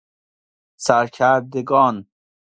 سرکردگان 0.85 2.05